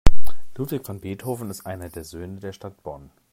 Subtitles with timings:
[0.57, 3.11] Ludwig van Beethoven ist einer der Söhne der Stadt Bonn.